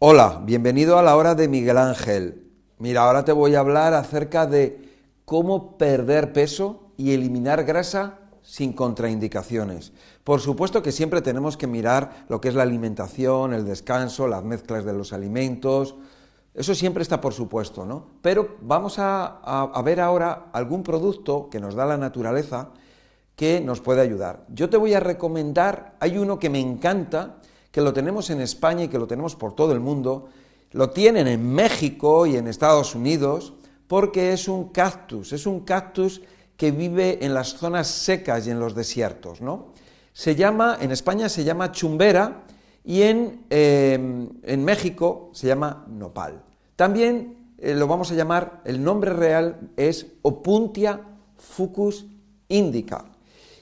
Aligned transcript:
Hola, 0.00 0.42
bienvenido 0.44 0.96
a 0.96 1.02
la 1.02 1.16
hora 1.16 1.34
de 1.34 1.48
Miguel 1.48 1.76
Ángel. 1.76 2.52
Mira, 2.78 3.02
ahora 3.02 3.24
te 3.24 3.32
voy 3.32 3.56
a 3.56 3.58
hablar 3.58 3.94
acerca 3.94 4.46
de 4.46 4.94
cómo 5.24 5.76
perder 5.76 6.32
peso 6.32 6.92
y 6.96 7.14
eliminar 7.14 7.64
grasa 7.64 8.20
sin 8.40 8.74
contraindicaciones. 8.74 9.92
Por 10.22 10.38
supuesto 10.40 10.84
que 10.84 10.92
siempre 10.92 11.20
tenemos 11.20 11.56
que 11.56 11.66
mirar 11.66 12.26
lo 12.28 12.40
que 12.40 12.46
es 12.46 12.54
la 12.54 12.62
alimentación, 12.62 13.52
el 13.52 13.64
descanso, 13.64 14.28
las 14.28 14.44
mezclas 14.44 14.84
de 14.84 14.92
los 14.92 15.12
alimentos. 15.12 15.96
Eso 16.54 16.76
siempre 16.76 17.02
está 17.02 17.20
por 17.20 17.34
supuesto, 17.34 17.84
¿no? 17.84 18.06
Pero 18.22 18.56
vamos 18.60 19.00
a, 19.00 19.40
a 19.64 19.82
ver 19.82 20.00
ahora 20.00 20.46
algún 20.52 20.84
producto 20.84 21.50
que 21.50 21.58
nos 21.58 21.74
da 21.74 21.84
la 21.86 21.96
naturaleza 21.96 22.68
que 23.34 23.60
nos 23.60 23.80
puede 23.80 24.00
ayudar. 24.00 24.46
Yo 24.48 24.70
te 24.70 24.76
voy 24.76 24.94
a 24.94 25.00
recomendar, 25.00 25.96
hay 25.98 26.18
uno 26.18 26.38
que 26.38 26.50
me 26.50 26.60
encanta, 26.60 27.38
que 27.70 27.80
lo 27.80 27.92
tenemos 27.92 28.30
en 28.30 28.40
España 28.40 28.84
y 28.84 28.88
que 28.88 28.98
lo 28.98 29.06
tenemos 29.06 29.36
por 29.36 29.54
todo 29.54 29.72
el 29.72 29.80
mundo, 29.80 30.28
lo 30.72 30.90
tienen 30.90 31.26
en 31.28 31.52
México 31.52 32.26
y 32.26 32.36
en 32.36 32.46
Estados 32.46 32.94
Unidos, 32.94 33.54
porque 33.86 34.32
es 34.32 34.48
un 34.48 34.68
cactus, 34.68 35.32
es 35.32 35.46
un 35.46 35.60
cactus 35.60 36.20
que 36.56 36.70
vive 36.70 37.24
en 37.24 37.34
las 37.34 37.54
zonas 37.54 37.88
secas 37.88 38.46
y 38.46 38.50
en 38.50 38.60
los 38.60 38.74
desiertos, 38.74 39.40
¿no? 39.40 39.68
Se 40.12 40.34
llama, 40.34 40.78
en 40.80 40.90
España 40.90 41.28
se 41.28 41.44
llama 41.44 41.70
chumbera 41.70 42.42
y 42.84 43.02
en, 43.02 43.44
em, 43.48 44.28
en 44.42 44.64
México 44.64 45.30
se 45.32 45.46
llama 45.46 45.86
nopal. 45.88 46.42
También 46.74 47.54
eh, 47.58 47.74
lo 47.74 47.86
vamos 47.86 48.10
a 48.10 48.14
llamar, 48.14 48.60
el 48.64 48.82
nombre 48.82 49.12
real 49.12 49.70
es 49.76 50.06
Opuntia 50.22 51.00
fucus 51.36 52.06
indica. 52.48 53.04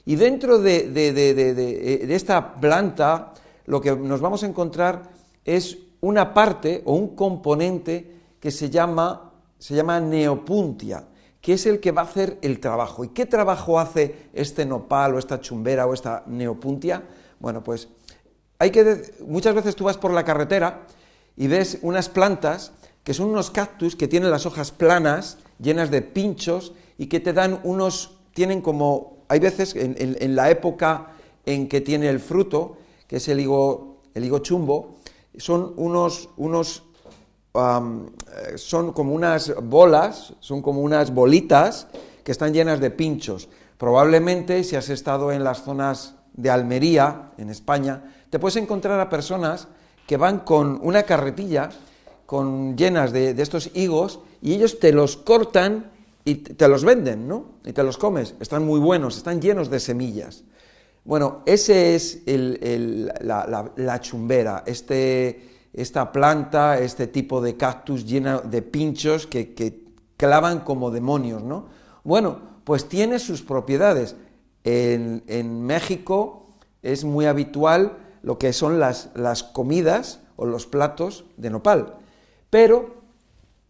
Y 0.05 0.15
dentro 0.15 0.57
de, 0.57 0.89
de 0.89 2.15
esta 2.15 2.55
planta 2.59 3.33
lo 3.67 3.81
que 3.81 3.95
nos 3.95 4.21
vamos 4.21 4.43
a 4.43 4.47
encontrar 4.47 5.03
es 5.45 5.77
una 6.01 6.33
parte 6.33 6.81
o 6.85 6.93
un 6.93 7.15
componente 7.15 8.15
que 8.39 8.49
se 8.49 8.69
llama, 8.69 9.33
se 9.59 9.75
llama 9.75 9.99
neopuntia, 9.99 11.05
que 11.41 11.53
es 11.53 11.65
el 11.65 11.79
que 11.79 11.91
va 11.91 12.01
a 12.01 12.05
hacer 12.05 12.37
el 12.41 12.59
trabajo. 12.59 13.03
¿Y 13.03 13.09
qué 13.09 13.25
trabajo 13.25 13.79
hace 13.79 14.29
este 14.33 14.65
nopal 14.65 15.15
o 15.15 15.19
esta 15.19 15.39
chumbera 15.39 15.85
o 15.85 15.93
esta 15.93 16.23
neopuntia? 16.27 17.03
Bueno, 17.39 17.63
pues 17.63 17.89
hay 18.57 18.71
que 18.71 19.13
muchas 19.27 19.53
veces 19.53 19.75
tú 19.75 19.83
vas 19.83 19.97
por 19.97 20.11
la 20.11 20.23
carretera 20.23 20.87
y 21.35 21.47
ves 21.47 21.79
unas 21.81 22.09
plantas 22.09 22.71
que 23.03 23.13
son 23.13 23.29
unos 23.29 23.51
cactus 23.51 23.95
que 23.95 24.07
tienen 24.07 24.31
las 24.31 24.45
hojas 24.45 24.71
planas, 24.71 25.37
llenas 25.59 25.91
de 25.91 26.01
pinchos 26.01 26.73
y 26.97 27.07
que 27.07 27.19
te 27.19 27.33
dan 27.33 27.59
unos, 27.63 28.17
tienen 28.33 28.61
como, 28.61 29.25
hay 29.27 29.39
veces 29.39 29.75
en, 29.75 29.95
en 29.97 30.35
la 30.35 30.49
época 30.49 31.13
en 31.45 31.67
que 31.69 31.81
tiene 31.81 32.09
el 32.09 32.19
fruto, 32.19 32.77
que 33.07 33.17
es 33.17 33.27
el 33.27 33.39
higo, 33.39 34.01
el 34.13 34.25
higo 34.25 34.39
chumbo, 34.39 34.97
son 35.37 35.73
unos, 35.77 36.29
unos 36.37 36.83
eh, 37.57 38.57
son 38.57 38.93
como 38.93 39.13
unas 39.13 39.53
bolas, 39.63 40.33
son 40.39 40.61
como 40.61 40.81
unas 40.81 41.13
bolitas 41.13 41.87
que 42.23 42.31
están 42.31 42.53
llenas 42.53 42.79
de 42.79 42.91
pinchos. 42.91 43.49
Probablemente 43.77 44.63
si 44.63 44.75
has 44.75 44.89
estado 44.89 45.31
en 45.31 45.43
las 45.43 45.63
zonas 45.63 46.15
de 46.33 46.49
Almería, 46.49 47.31
en 47.37 47.49
España, 47.49 48.13
te 48.29 48.37
puedes 48.37 48.57
encontrar 48.57 48.99
a 48.99 49.09
personas 49.09 49.67
que 50.05 50.17
van 50.17 50.39
con 50.39 50.79
una 50.83 51.03
carretilla 51.03 51.69
con, 52.25 52.77
llenas 52.77 53.11
de, 53.11 53.33
de 53.33 53.43
estos 53.43 53.71
higos 53.73 54.19
y 54.41 54.53
ellos 54.53 54.79
te 54.79 54.91
los 54.91 55.17
cortan 55.17 55.91
y 56.25 56.35
te 56.35 56.67
los 56.67 56.83
venden, 56.83 57.27
¿no? 57.27 57.45
Y 57.65 57.71
te 57.71 57.83
los 57.83 57.97
comes. 57.97 58.35
Están 58.39 58.65
muy 58.65 58.79
buenos, 58.79 59.17
están 59.17 59.41
llenos 59.41 59.69
de 59.69 59.79
semillas. 59.79 60.43
Bueno, 61.07 61.41
ese 61.45 61.95
es 61.95 62.23
la, 62.25 63.99
chumbera, 64.01 64.63
este, 64.65 65.69
esta 65.71 66.11
planta, 66.11 66.79
este 66.79 67.07
tipo 67.07 67.39
de 67.39 67.55
cactus 67.55 68.05
llena 68.05 68.39
de 68.41 68.61
pinchos 68.61 69.25
que, 69.25 69.87
clavan 70.17 70.65
como 70.65 70.91
demonios, 70.91 71.43
¿no? 71.43 71.67
Bueno, 72.03 72.39
pues 72.65 72.89
tiene 72.89 73.19
sus 73.19 73.41
propiedades. 73.41 74.17
En, 74.65 75.63
México 75.63 76.49
es 76.81 77.05
muy 77.05 77.25
habitual 77.25 77.99
lo 78.21 78.37
que 78.37 78.51
son 78.51 78.77
las, 78.77 79.09
las 79.15 79.43
comidas 79.43 80.19
o 80.35 80.45
los 80.45 80.65
platos 80.65 81.23
de 81.37 81.51
nopal. 81.51 81.99
Pero 82.49 82.97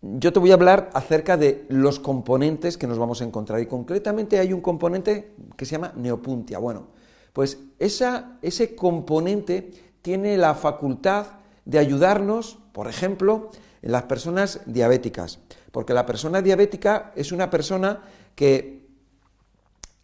yo 0.02 0.34
te 0.34 0.40
voy 0.40 0.50
a 0.50 0.56
hablar 0.56 0.90
acerca 0.94 1.38
de 1.38 1.68
los 1.70 2.00
componentes 2.00 2.80
que 2.80 2.88
nos 2.88 2.98
vamos 2.98 3.22
a 3.22 3.26
encontrar. 3.26 3.60
Y 3.60 3.68
concretamente 3.68 4.40
hay 4.40 4.54
un 4.54 4.62
componente 4.62 5.36
que 5.56 5.66
se 5.66 5.74
llama 5.74 5.94
neopuntia. 5.96 6.58
Bueno, 6.58 6.97
pues 7.38 7.60
ese 7.78 8.76
componente 8.76 9.70
tiene 10.02 10.38
la 10.38 10.56
facultad 10.56 11.28
de 11.66 11.78
ayudarnos, 11.78 12.58
por 12.72 12.88
ejemplo, 12.88 13.52
en 13.84 13.92
las 13.92 14.06
personas 14.06 14.62
diabéticas, 14.66 15.38
porque 15.72 15.94
la 15.94 16.08
persona 16.08 16.42
diabética 16.42 17.12
es 17.16 17.32
una 17.32 17.52
persona 17.52 18.02
que 18.34 18.88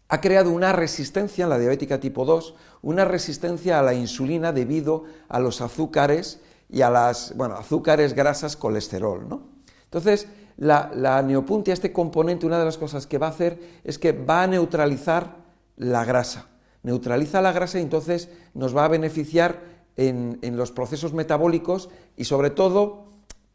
ha 0.06 0.20
creado 0.20 0.52
una 0.52 0.72
resistencia, 0.74 1.48
la 1.48 1.58
diabética 1.58 1.98
tipo 1.98 2.24
2, 2.24 2.54
una 2.82 3.04
resistencia 3.04 3.80
a 3.80 3.82
la 3.82 3.94
insulina 3.94 4.52
debido 4.52 5.02
a 5.28 5.40
los 5.40 5.60
azúcares 5.60 6.40
y 6.70 6.82
a 6.82 6.90
las, 6.90 7.34
bueno, 7.36 7.56
azúcares, 7.56 8.14
grasas, 8.14 8.56
colesterol, 8.56 9.28
¿no? 9.28 9.48
Entonces, 9.82 10.28
la, 10.56 10.88
la 10.94 11.20
neopuntia, 11.20 11.74
este 11.74 11.92
componente, 11.92 12.46
una 12.46 12.60
de 12.60 12.64
las 12.66 12.78
cosas 12.78 13.08
que 13.08 13.18
va 13.18 13.26
a 13.26 13.30
hacer 13.30 13.80
es 13.82 13.98
que 13.98 14.12
va 14.12 14.44
a 14.44 14.46
neutralizar 14.46 15.34
la 15.76 16.04
grasa 16.04 16.53
neutraliza 16.84 17.42
la 17.42 17.50
grasa 17.50 17.80
y 17.80 17.82
entonces 17.82 18.28
nos 18.54 18.76
va 18.76 18.84
a 18.84 18.88
beneficiar 18.88 19.60
en, 19.96 20.38
los 20.56 20.70
procesos 20.70 21.12
metabólicos 21.12 21.88
y 22.16 22.24
sobre 22.24 22.50
todo 22.50 23.06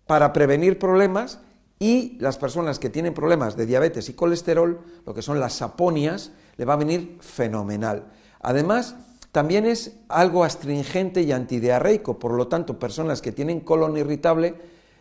para 0.06 0.34
prevenir 0.34 0.80
problemas 0.80 1.40
y 1.80 2.18
las 2.20 2.38
personas 2.38 2.80
que 2.80 2.90
tienen 2.90 3.14
problemas 3.14 3.56
de 3.56 3.66
diabetes 3.66 4.10
y 4.10 4.14
colesterol, 4.14 4.82
lo 5.06 5.14
que 5.14 5.22
son 5.22 5.40
las 5.40 5.54
saponias, 5.54 6.32
le 6.58 6.66
va 6.66 6.74
a 6.74 6.78
venir 6.78 7.18
fenomenal. 7.22 8.12
Además, 8.42 8.96
también 9.32 9.66
es 9.66 9.96
algo 10.10 10.44
astringente 10.44 11.22
y 11.22 11.32
antidiarreico, 11.32 12.20
por 12.20 12.34
lo 12.34 12.48
tanto, 12.48 12.80
personas 12.80 13.22
que 13.22 13.32
tienen 13.32 13.62
colon 13.62 13.96
irritable 13.96 14.56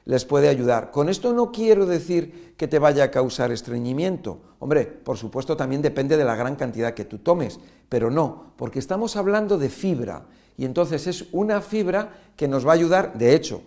les 0.09 0.25
puede 0.25 0.49
ayudar. 0.49 0.91
Con 0.91 1.11
esto 1.11 1.35
no 1.35 1.53
quiero 1.53 1.85
decir 1.85 2.55
que 2.57 2.67
te 2.67 2.79
vaya 2.79 3.05
a 3.05 3.11
causar 3.11 3.53
estreñimiento. 3.53 4.41
Hombre, 4.59 4.87
por 4.87 5.19
supuesto 5.19 5.55
también 5.55 5.83
depende 5.83 6.17
de 6.17 6.25
la 6.25 6.35
gran 6.35 6.57
cantidad 6.57 6.95
que 6.95 7.05
tú 7.05 7.19
tomes, 7.19 7.61
pero 7.91 8.11
no, 8.11 8.55
porque 8.57 8.79
estamos 8.79 9.17
hablando 9.17 9.59
de 9.59 9.69
fibra 9.69 10.25
y 10.57 10.65
entonces 10.65 11.07
es 11.07 11.27
una 11.33 11.61
fibra 11.61 12.33
que 12.37 12.49
nos 12.49 12.67
va 12.67 12.71
a 12.71 12.77
ayudar, 12.77 13.19
de 13.19 13.35
hecho, 13.35 13.61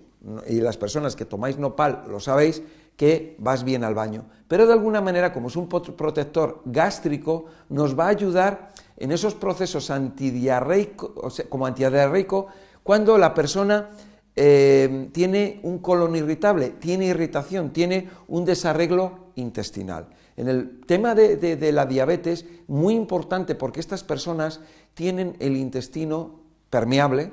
y 0.47 0.62
las 0.62 0.78
personas 0.78 1.16
que 1.16 1.25
tomáis 1.25 1.59
nopal 1.59 2.06
lo 2.09 2.19
sabéis, 2.19 2.63
que 2.97 3.35
vas 3.38 3.63
bien 3.63 3.84
al 3.84 3.94
baño. 3.94 4.25
Pero 4.47 4.66
de 4.66 4.74
alguna 4.74 5.00
manera, 5.00 5.31
como 5.31 5.50
es 5.50 5.56
un 5.56 5.69
protector 5.69 6.63
gástrico, 6.66 7.46
nos 7.69 7.97
va 7.97 8.06
a 8.06 8.09
ayudar 8.09 8.69
en 8.97 9.12
esos 9.12 9.35
procesos 9.35 9.91
antidiarreicos, 9.91 11.44
como 11.50 11.68
antidiarreico, 11.68 12.47
cuando 12.81 13.19
la 13.19 13.35
persona 13.35 13.90
eh, 14.36 15.09
tiene 15.12 15.59
un 15.64 15.80
colon 15.80 16.16
irritable, 16.16 16.69
tiene 16.69 17.06
irritación, 17.06 17.72
tiene 17.72 18.09
un 18.28 18.46
desarreglo 18.46 19.31
intestinal. 19.36 20.08
En 20.38 20.47
el 20.47 20.81
tema 20.86 21.14
de, 21.14 21.72
la 21.74 21.86
diabetes, 21.86 22.46
muy 22.68 22.96
importante 22.96 23.56
porque 23.56 23.81
estas 23.81 24.03
personas 24.03 24.62
tienen 24.94 25.36
el 25.40 25.58
intestino 25.58 26.40
permeable, 26.69 27.31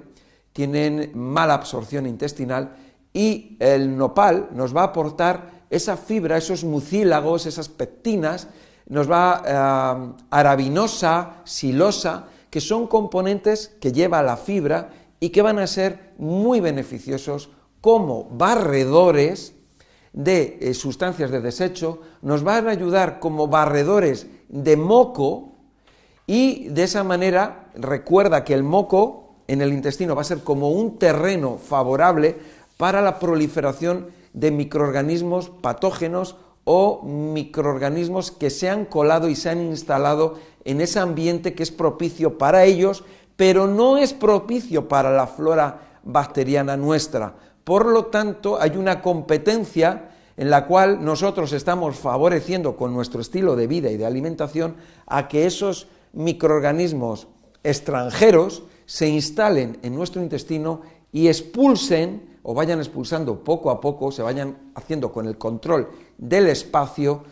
tienen 0.52 1.12
mala 1.14 1.54
absorción 1.54 2.06
intestinal 2.06 2.74
y 3.12 3.56
el 3.60 3.96
nopal 3.96 4.48
nos 4.52 4.76
va 4.76 4.82
a 4.82 4.86
aportar 4.86 5.64
esa 5.70 5.96
fibra, 5.96 6.36
esos 6.36 6.64
mucílagos, 6.64 7.46
esas 7.46 7.68
pectinas, 7.68 8.48
nos 8.88 9.08
va 9.08 9.42
eh, 9.46 10.22
arabinosa, 10.30 11.42
silosa, 11.44 12.26
que 12.50 12.60
son 12.60 12.86
componentes 12.86 13.76
que 13.80 13.92
lleva 13.92 14.22
la 14.22 14.36
fibra 14.36 14.90
y 15.20 15.30
que 15.30 15.42
van 15.42 15.58
a 15.58 15.66
ser 15.66 16.12
muy 16.18 16.60
beneficiosos 16.60 17.50
como 17.80 18.24
barredores 18.30 19.54
de 20.12 20.58
eh, 20.60 20.74
sustancias 20.74 21.30
de 21.30 21.40
desecho, 21.40 22.00
nos 22.22 22.42
van 22.42 22.68
a 22.68 22.72
ayudar 22.72 23.20
como 23.20 23.48
barredores 23.48 24.26
de 24.48 24.76
moco 24.76 25.52
y 26.26 26.68
de 26.68 26.84
esa 26.84 27.04
manera 27.04 27.70
recuerda 27.74 28.44
que 28.44 28.54
el 28.54 28.62
moco 28.62 29.36
en 29.46 29.62
el 29.62 29.72
intestino 29.72 30.14
va 30.14 30.22
a 30.22 30.24
ser 30.24 30.42
como 30.44 30.70
un 30.70 30.98
terreno 30.98 31.56
favorable 31.56 32.36
para 32.76 33.00
la 33.00 33.18
proliferación 33.18 34.08
de 34.32 34.50
microorganismos 34.50 35.50
patógenos 35.50 36.36
o 36.64 37.02
microorganismos 37.02 38.30
que 38.30 38.50
se 38.50 38.68
han 38.68 38.84
colado 38.84 39.28
y 39.28 39.36
se 39.36 39.48
han 39.48 39.62
instalado 39.62 40.34
en 40.64 40.82
ese 40.82 40.98
ambiente 40.98 41.54
que 41.54 41.62
es 41.62 41.70
propicio 41.70 42.36
para 42.36 42.64
ellos 42.64 43.04
pero 43.38 43.68
no 43.68 43.98
es 43.98 44.14
propicio 44.14 44.88
para 44.88 45.12
la 45.12 45.28
flora 45.28 46.00
bacteriana 46.02 46.76
nuestra. 46.76 47.36
Por 47.62 47.86
lo 47.86 48.06
tanto, 48.06 48.60
hay 48.60 48.76
una 48.76 49.00
competencia 49.00 50.08
en 50.36 50.50
la 50.50 50.66
cual 50.66 51.04
nosotros 51.04 51.52
estamos 51.52 51.94
favoreciendo 51.94 52.76
con 52.76 52.92
nuestro 52.92 53.20
estilo 53.20 53.54
de 53.54 53.68
vida 53.68 53.92
y 53.92 53.96
de 53.96 54.06
alimentación 54.06 54.74
a 55.06 55.28
que 55.28 55.46
esos 55.46 55.86
microorganismos 56.14 57.28
extranjeros 57.62 58.64
se 58.86 59.08
instalen 59.08 59.78
en 59.82 59.94
nuestro 59.94 60.20
intestino 60.20 60.80
y 61.12 61.28
expulsen 61.28 62.40
o 62.42 62.54
vayan 62.54 62.80
expulsando 62.80 63.44
poco 63.44 63.70
a 63.70 63.80
poco, 63.80 64.10
se 64.10 64.22
vayan 64.22 64.72
haciendo 64.74 65.12
con 65.12 65.28
el 65.28 65.38
control 65.38 65.90
del 66.16 66.48
espacio 66.48 67.22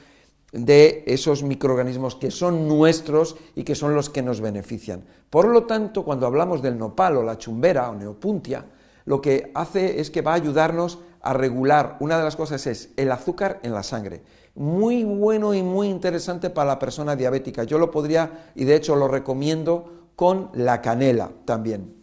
de 0.57 1.05
esos 1.07 1.43
microorganismos 1.43 2.17
que 2.17 2.31
son 2.31 2.67
nuestros 2.67 3.37
y 3.55 3.65
que 3.65 3.75
son 3.75 3.95
los 3.95 4.09
que 4.09 4.23
nos 4.23 4.41
benefician. 4.41 5.05
Por 5.29 5.49
lo 5.49 5.65
tanto, 5.65 6.05
cuando 6.05 6.27
hablamos 6.27 6.63
del 6.63 6.79
nopal 6.79 7.19
o 7.19 7.23
la 7.23 7.37
chumbera 7.37 7.91
o 7.91 7.95
neopuntia, 7.95 8.65
lo 9.05 9.21
que 9.21 9.51
hace 9.55 10.01
es 10.01 10.11
que 10.11 10.23
va 10.23 10.33
a 10.33 10.37
ayudarnos 10.37 10.99
a 11.21 11.33
regular, 11.33 11.97
una 12.01 12.17
de 12.17 12.25
las 12.25 12.37
cosas 12.37 12.67
es 12.67 12.91
el 12.97 13.13
azúcar 13.13 13.61
en 13.63 13.75
la 13.75 13.83
sangre. 13.83 14.23
Muy 14.55 15.05
bueno 15.05 15.53
y 15.55 15.63
muy 15.63 15.89
interesante 15.89 16.49
para 16.51 16.69
la 16.69 16.79
persona 16.79 17.17
diabética. 17.17 17.65
Yo 17.65 17.79
lo 17.79 17.91
podría, 17.91 18.51
y 18.55 18.65
de 18.65 18.77
hecho 18.77 18.97
lo 18.97 19.09
recomiendo, 19.09 20.09
con 20.17 20.51
la 20.55 20.81
canela 20.81 21.31
también. 21.45 22.03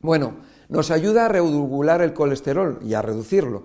Bueno, 0.00 0.36
nos 0.68 0.90
ayuda 0.90 1.26
a 1.26 1.28
regular 1.28 2.00
el 2.00 2.14
colesterol 2.14 2.78
y 2.82 2.94
a 2.94 3.02
reducirlo. 3.02 3.64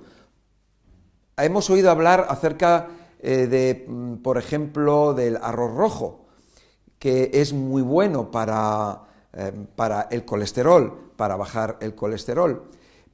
Hemos 1.38 1.70
oído 1.70 1.90
hablar 1.90 2.28
acerca 2.30 2.90
eh, 3.20 3.48
de, 3.48 3.86
mm, 3.88 4.16
por 4.18 4.38
ejemplo, 4.38 5.14
del 5.14 5.38
arroz 5.38 5.74
rojo, 5.74 6.26
que 6.98 7.32
es 7.34 7.54
muy 7.54 7.82
bueno 7.82 8.32
para, 8.32 9.04
eh, 9.34 9.52
para 9.76 10.08
el 10.12 10.26
colesterol, 10.26 11.12
para 11.16 11.36
bajar 11.36 11.78
el 11.82 11.96
colesterol. 11.96 12.70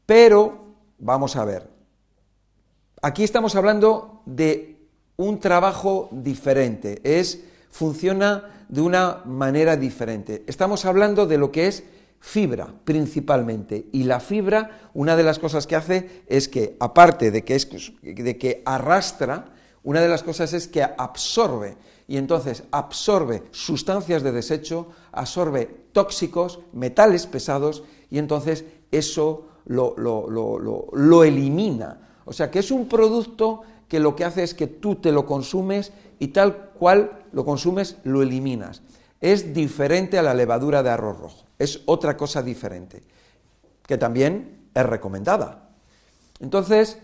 Pero, 0.06 0.66
vamos 1.00 1.36
a 1.36 1.46
ver, 1.46 1.70
aquí 3.02 3.24
estamos 3.24 3.56
hablando 3.56 4.22
de 4.26 4.88
un 5.18 5.40
trabajo 5.40 6.10
diferente, 6.12 7.02
es, 7.04 7.44
funciona 7.70 8.66
de 8.70 8.82
una 8.82 9.22
manera 9.26 9.78
diferente. 9.78 10.44
Estamos 10.48 10.86
hablando 10.86 11.26
de 11.26 11.38
lo 11.38 11.52
que 11.52 11.68
es 11.68 11.84
fibra 12.20 12.74
principalmente. 12.84 13.88
Y 13.92 14.04
la 14.04 14.20
fibra, 14.20 14.90
una 14.94 15.16
de 15.16 15.24
las 15.24 15.40
cosas 15.40 15.68
que 15.68 15.76
hace 15.76 16.24
es 16.28 16.48
que, 16.48 16.76
aparte 16.80 17.32
de 17.32 17.44
que, 17.44 17.56
es, 17.56 17.70
de 18.02 18.38
que 18.38 18.64
arrastra, 18.66 19.54
una 19.86 20.02
de 20.02 20.10
las 20.10 20.22
cosas 20.22 20.52
es 20.52 20.68
que 20.68 20.84
absorbe. 20.84 21.78
Y 22.08 22.18
entonces 22.18 22.64
absorbe 22.72 23.44
sustancias 23.52 24.22
de 24.22 24.34
desecho, 24.34 24.88
absorbe 25.14 25.86
tóxicos, 25.94 26.60
metales 26.74 27.26
pesados, 27.26 27.84
y 28.12 28.18
entonces 28.20 28.66
eso 28.92 29.48
lo, 29.66 29.96
lo 29.98 31.24
elimina. 31.24 32.10
O 32.26 32.34
sea 32.34 32.52
que 32.52 32.60
es 32.60 32.70
un 32.70 32.90
producto 32.90 33.62
que 33.88 34.00
lo 34.00 34.16
que 34.16 34.26
hace 34.26 34.44
es 34.44 34.54
que 34.54 34.68
tú 34.68 34.96
te 34.96 35.14
lo 35.14 35.26
consumes 35.26 35.94
y 36.20 36.28
tal 36.28 36.72
cual 36.78 37.24
lo 37.32 37.46
consumes, 37.46 37.96
lo 38.04 38.22
eliminas. 38.22 38.82
Es 39.22 39.54
diferente 39.54 40.20
a 40.20 40.24
la 40.24 40.34
levadura 40.34 40.84
de 40.84 40.90
arroz 40.90 41.18
rojo 41.20 41.46
es 41.60 41.82
otra 41.86 42.18
cosa 42.18 42.42
diferente, 42.44 43.04
que 43.86 43.98
también 43.98 44.70
es 44.74 44.86
recomendada. 44.86 45.70
Entonces, 46.40 46.98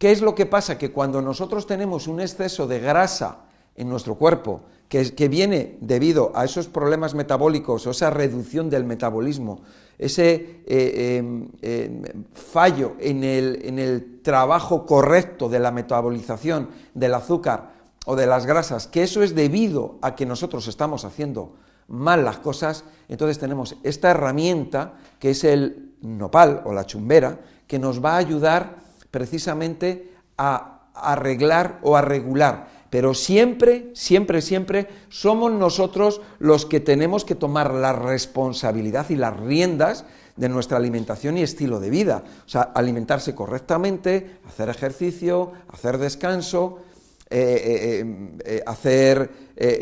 ¿qué 0.00 0.10
es 0.10 0.22
lo 0.22 0.34
que 0.34 0.46
pasa? 0.46 0.78
Que 0.78 0.90
cuando 0.90 1.20
nosotros 1.20 1.66
tenemos 1.66 2.08
un 2.08 2.20
exceso 2.20 2.66
de 2.66 2.80
grasa 2.80 3.44
en 3.76 3.88
nuestro 3.88 4.14
cuerpo, 4.14 4.62
que, 4.88 5.28
viene 5.28 5.76
debido 5.80 6.32
a 6.34 6.44
esos 6.44 6.66
problemas 6.66 7.14
metabólicos 7.14 7.86
o 7.86 7.90
esa 7.92 8.10
reducción 8.10 8.70
del 8.70 8.82
metabolismo, 8.82 9.60
ese 9.98 10.62
eh, 10.66 11.18
em, 11.18 11.48
em, 11.60 12.02
fallo 12.32 12.96
en 12.98 13.22
el, 13.22 13.60
en 13.62 13.78
el 13.78 14.20
trabajo 14.22 14.86
correcto 14.86 15.48
de 15.48 15.60
la 15.60 15.70
metabolización 15.70 16.70
del 16.94 17.14
azúcar 17.14 17.70
o 18.06 18.16
de 18.16 18.26
las 18.26 18.46
grasas, 18.46 18.88
que 18.88 19.02
eso 19.02 19.22
es 19.22 19.34
debido 19.34 19.98
a 20.00 20.16
que 20.16 20.26
nosotros 20.26 20.66
estamos 20.66 21.04
haciendo 21.04 21.54
mal 21.86 22.24
las 22.24 22.38
cosas, 22.38 22.84
entonces 23.08 23.38
tenemos 23.38 23.76
esta 23.82 24.10
herramienta 24.10 24.94
que 25.18 25.30
es 25.30 25.44
el 25.44 25.92
nopal 26.00 26.62
o 26.64 26.72
la 26.72 26.86
chumbera, 26.86 27.38
que 27.66 27.78
nos 27.78 28.02
va 28.02 28.14
a 28.14 28.16
ayudar 28.16 28.80
precisamente 29.10 30.12
a 30.36 30.90
arreglar 30.94 31.78
o 31.82 31.96
a 31.96 32.02
regular. 32.02 32.68
Pero 32.90 33.14
siempre, 33.14 33.90
siempre, 33.94 34.42
siempre 34.42 34.88
somos 35.08 35.52
nosotros 35.52 36.20
los 36.38 36.66
que 36.66 36.80
tenemos 36.80 37.24
que 37.24 37.36
tomar 37.36 37.72
la 37.72 37.92
responsabilidad 37.92 39.08
y 39.10 39.16
las 39.16 39.38
riendas 39.38 40.04
de 40.36 40.48
nuestra 40.48 40.78
alimentación 40.78 41.38
y 41.38 41.42
estilo 41.42 41.78
de 41.78 41.90
vida. 41.90 42.24
O 42.44 42.48
sea, 42.48 42.62
alimentarse 42.62 43.34
correctamente, 43.34 44.38
hacer 44.48 44.68
ejercicio, 44.68 45.52
hacer 45.68 45.98
descanso, 45.98 46.80
eh, 47.28 48.02
eh, 48.02 48.38
eh, 48.44 48.62
hacer 48.66 49.30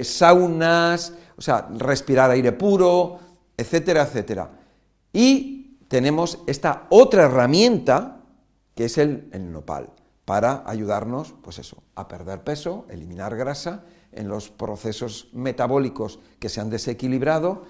saunas, 0.03 1.15
o 1.37 1.41
sea, 1.41 1.69
respirar 1.79 2.31
aire 2.31 2.53
puro, 2.53 3.19
etcétera, 3.57 4.03
etcétera. 4.03 4.51
Y 5.13 5.79
tenemos 5.89 6.41
esta 6.47 6.87
otra 6.91 7.25
herramienta 7.25 8.18
que 8.79 8.85
es 8.85 8.97
el, 8.97 9.29
nopal, 9.51 9.91
para 10.25 10.63
ayudarnos, 10.65 11.35
pues 11.43 11.59
eso, 11.59 11.83
a 11.97 12.07
perder 12.07 12.45
peso, 12.45 12.87
eliminar 12.89 13.37
grasa 13.37 13.83
en 14.13 14.29
los 14.29 14.51
procesos 14.51 15.31
metabólicos 15.33 16.21
que 16.39 16.49
se 16.49 16.61
han 16.61 16.71
desequilibrado, 16.71 17.65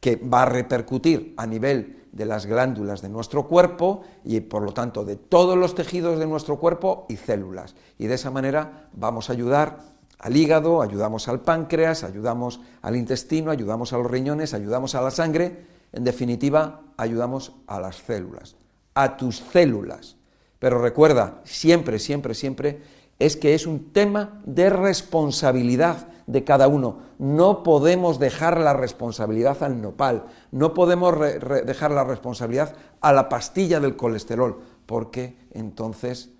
que 0.00 0.16
va 0.16 0.44
a 0.44 0.46
repercutir 0.46 1.34
a 1.36 1.46
nivel 1.46 2.06
de 2.12 2.24
las 2.24 2.46
glándulas 2.46 3.02
de 3.02 3.10
nuestro 3.10 3.46
cuerpo 3.46 4.04
y 4.24 4.40
por 4.40 4.62
lo 4.62 4.72
tanto 4.72 5.04
de 5.04 5.16
todos 5.16 5.58
los 5.58 5.74
tejidos 5.74 6.18
de 6.18 6.26
nuestro 6.26 6.58
cuerpo 6.58 7.04
y 7.10 7.16
células. 7.16 7.74
Y 7.98 8.06
de 8.06 8.14
esa 8.14 8.30
manera 8.30 8.88
vamos 8.94 9.28
a 9.28 9.34
ayudar 9.34 9.80
al 10.18 10.34
hígado, 10.34 10.80
ayudamos 10.80 11.28
al 11.28 11.42
páncreas, 11.42 12.04
ayudamos 12.04 12.62
al 12.80 12.96
intestino, 12.96 13.50
ayudamos 13.50 13.92
a 13.92 13.98
los 13.98 14.10
riñones, 14.10 14.54
ayudamos 14.54 14.94
a 14.94 15.02
la 15.02 15.10
sangre, 15.10 15.66
en 15.92 16.04
definitiva, 16.04 16.80
ayudamos 16.96 17.52
a 17.66 17.80
las 17.80 17.96
células, 17.96 18.56
a 18.94 19.18
tus 19.18 19.40
células. 19.40 20.16
Pero 20.64 20.80
recuerda, 20.80 21.42
siempre, 21.44 21.98
siempre, 21.98 22.32
siempre, 22.32 22.80
es 23.18 23.36
que 23.36 23.54
es 23.54 23.66
un 23.66 23.92
tema 23.92 24.40
de 24.46 24.70
responsabilidad 24.70 26.08
de 26.26 26.42
cada 26.42 26.68
uno. 26.68 27.00
No 27.18 27.62
podemos 27.62 28.18
dejar 28.18 28.58
la 28.58 28.72
responsabilidad 28.72 29.62
al 29.62 29.82
nopal, 29.82 30.24
no 30.52 30.72
podemos 30.72 31.20
dejar 31.66 31.90
la 31.90 32.04
responsabilidad 32.04 32.76
a 33.02 33.12
la 33.12 33.28
pastilla 33.28 33.78
del 33.78 33.94
colesterol, 33.94 34.58
porque 34.86 35.36
entonces 35.50 36.30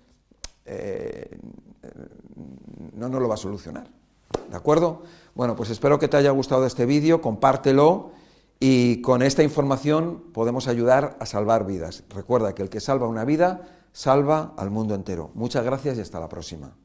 eh, 0.65 1.37
no 2.95 3.09
nos 3.09 3.21
lo 3.21 3.27
va 3.27 3.35
a 3.35 3.37
solucionar. 3.37 3.85
¿De 4.49 4.57
acuerdo? 4.57 5.03
Bueno, 5.35 5.55
pues 5.55 5.69
espero 5.69 5.99
que 5.99 6.07
te 6.07 6.17
haya 6.17 6.31
gustado 6.31 6.65
este 6.65 6.87
vídeo, 6.87 7.21
compártelo 7.21 8.09
y 8.59 9.03
con 9.03 9.21
esta 9.21 9.43
información 9.43 10.23
podemos 10.33 10.67
ayudar 10.67 11.15
a 11.19 11.27
salvar 11.27 11.67
vidas. 11.67 12.05
Recuerda 12.09 12.55
que 12.55 12.63
el 12.63 12.71
que 12.71 12.79
salva 12.79 13.07
una 13.07 13.23
vida 13.23 13.74
salva 13.95 14.53
al 14.57 14.71
mundo 14.71 14.93
entero. 14.93 15.31
Muchas 15.35 15.63
gracias 15.63 15.97
y 15.97 16.01
hasta 16.01 16.19
la 16.19 16.27
próxima. 16.27 16.75